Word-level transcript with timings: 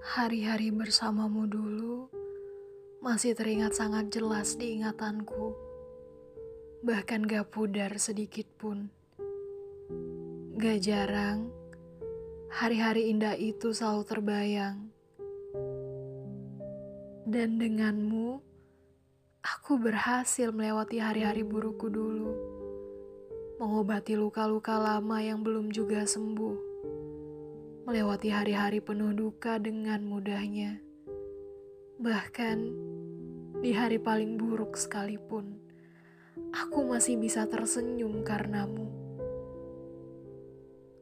Hari-hari 0.00 0.72
bersamamu 0.72 1.44
dulu 1.44 2.08
masih 3.04 3.36
teringat 3.36 3.76
sangat 3.76 4.08
jelas 4.08 4.56
di 4.56 4.80
ingatanku. 4.80 5.52
Bahkan 6.80 7.28
gak 7.28 7.52
pudar 7.52 7.92
sedikit 8.00 8.48
pun. 8.56 8.88
Gak 10.56 10.80
jarang, 10.80 11.52
hari-hari 12.48 13.12
indah 13.12 13.36
itu 13.36 13.76
selalu 13.76 14.08
terbayang. 14.08 14.88
Dan 17.28 17.60
denganmu, 17.60 18.40
aku 19.44 19.76
berhasil 19.76 20.48
melewati 20.48 20.96
hari-hari 20.96 21.44
burukku 21.44 21.92
dulu. 21.92 22.32
Mengobati 23.60 24.16
luka-luka 24.16 24.80
lama 24.80 25.20
yang 25.20 25.44
belum 25.44 25.68
juga 25.68 26.08
sembuh 26.08 26.69
melewati 27.88 28.28
hari-hari 28.28 28.84
penuh 28.84 29.16
duka 29.16 29.56
dengan 29.56 30.04
mudahnya. 30.04 30.80
Bahkan 31.96 32.58
di 33.64 33.72
hari 33.72 33.96
paling 33.96 34.36
buruk 34.36 34.76
sekalipun, 34.76 35.56
aku 36.52 36.84
masih 36.84 37.16
bisa 37.16 37.48
tersenyum 37.48 38.20
karenamu. 38.20 38.88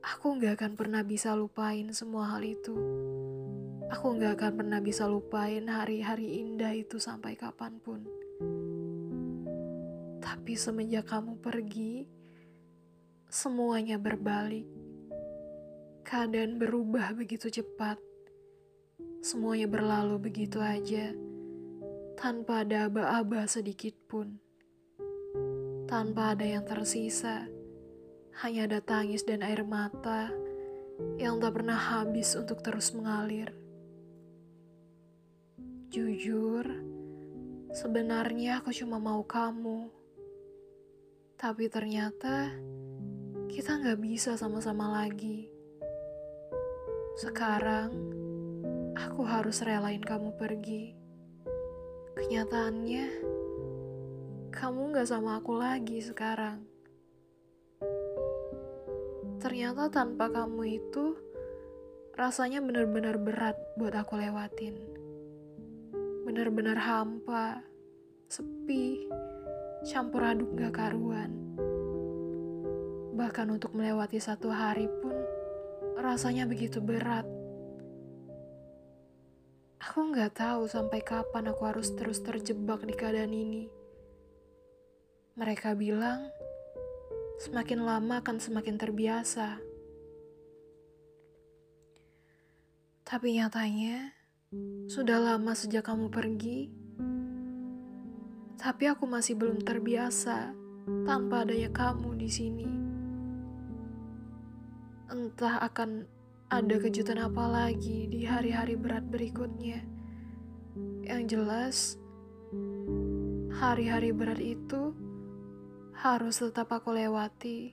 Aku 0.03 0.39
gak 0.39 0.63
akan 0.63 0.73
pernah 0.79 1.03
bisa 1.03 1.35
lupain 1.35 1.91
semua 1.91 2.31
hal 2.35 2.47
itu. 2.47 2.75
Aku 3.91 4.15
gak 4.15 4.39
akan 4.39 4.53
pernah 4.63 4.81
bisa 4.81 5.11
lupain 5.11 5.67
hari-hari 5.67 6.43
indah 6.43 6.73
itu 6.75 7.03
sampai 7.03 7.35
kapan 7.35 7.77
pun. 7.83 8.07
Tapi 10.23 10.55
semenjak 10.55 11.11
kamu 11.11 11.43
pergi, 11.43 12.07
semuanya 13.29 14.01
berbalik 14.01 14.78
Keadaan 16.09 16.57
berubah 16.57 17.13
begitu 17.13 17.53
cepat. 17.53 18.01
Semuanya 19.21 19.69
berlalu 19.69 20.17
begitu 20.17 20.57
aja, 20.57 21.13
tanpa 22.17 22.65
ada 22.65 22.89
aba-aba 22.89 23.45
sedikit 23.45 23.93
pun. 24.09 24.41
Tanpa 25.85 26.33
ada 26.33 26.49
yang 26.49 26.65
tersisa, 26.65 27.45
hanya 28.41 28.65
ada 28.65 28.81
tangis 28.81 29.21
dan 29.29 29.45
air 29.45 29.69
mata 29.69 30.33
yang 31.21 31.37
tak 31.45 31.61
pernah 31.61 31.77
habis 31.77 32.33
untuk 32.41 32.65
terus 32.65 32.89
mengalir. 32.97 33.53
Jujur, 35.93 36.65
sebenarnya 37.77 38.65
aku 38.65 38.73
cuma 38.73 38.97
mau 38.97 39.21
kamu. 39.29 39.93
Tapi 41.37 41.69
ternyata 41.69 42.49
kita 43.53 43.77
nggak 43.77 44.01
bisa 44.01 44.41
sama-sama 44.41 45.05
lagi. 45.05 45.58
Sekarang, 47.19 47.91
aku 48.95 49.27
harus 49.27 49.59
relain 49.67 49.99
kamu 49.99 50.39
pergi. 50.39 50.95
Kenyataannya, 52.15 53.07
kamu 54.55 54.95
gak 54.95 55.11
sama 55.11 55.43
aku 55.43 55.59
lagi 55.59 55.99
sekarang. 55.99 56.63
Ternyata 59.43 59.91
tanpa 59.91 60.31
kamu 60.31 60.79
itu, 60.79 61.19
rasanya 62.15 62.63
benar-benar 62.63 63.19
berat 63.19 63.59
buat 63.75 63.99
aku 63.99 64.15
lewatin. 64.15 64.79
Benar-benar 66.23 66.79
hampa, 66.79 67.67
sepi, 68.31 69.11
campur 69.91 70.23
aduk 70.23 70.55
gak 70.55 70.87
karuan. 70.87 71.35
Bahkan 73.19 73.51
untuk 73.51 73.75
melewati 73.75 74.23
satu 74.23 74.55
hari 74.55 74.87
pun, 75.03 75.19
rasanya 75.99 76.47
begitu 76.47 76.79
berat. 76.79 77.27
Aku 79.83 80.11
nggak 80.15 80.39
tahu 80.39 80.71
sampai 80.71 81.03
kapan 81.03 81.51
aku 81.51 81.63
harus 81.67 81.91
terus 81.95 82.23
terjebak 82.23 82.83
di 82.87 82.95
keadaan 82.95 83.35
ini. 83.35 83.67
Mereka 85.39 85.75
bilang, 85.79 86.27
semakin 87.43 87.83
lama 87.83 88.23
akan 88.23 88.39
semakin 88.43 88.75
terbiasa. 88.79 89.59
Tapi 93.07 93.39
nyatanya, 93.39 94.15
sudah 94.91 95.19
lama 95.19 95.55
sejak 95.55 95.87
kamu 95.87 96.11
pergi, 96.11 96.69
tapi 98.59 98.91
aku 98.91 99.07
masih 99.07 99.39
belum 99.39 99.63
terbiasa 99.63 100.53
tanpa 101.07 101.47
adanya 101.47 101.71
kamu 101.71 102.19
di 102.19 102.29
sini 102.29 102.88
entah 105.09 105.65
akan 105.65 106.05
ada 106.53 106.77
kejutan 106.77 107.17
apa 107.17 107.45
lagi 107.49 108.09
di 108.13 108.29
hari-hari 108.29 108.77
berat 108.77 109.09
berikutnya. 109.09 109.81
Yang 111.05 111.23
jelas, 111.33 111.77
hari-hari 113.57 114.13
berat 114.13 114.41
itu 114.41 114.93
harus 115.97 116.45
tetap 116.45 116.69
aku 116.69 116.93
lewati, 116.93 117.73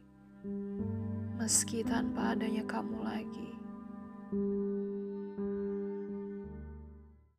meski 1.35 1.83
tanpa 1.83 2.39
adanya 2.39 2.63
kamu 2.63 3.03
lagi. 3.03 3.51